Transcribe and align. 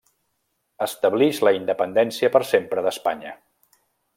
Establix 0.85 1.41
la 1.47 1.53
independència 1.57 2.31
per 2.37 2.45
sempre 2.53 2.85
d'Espanya. 2.87 3.37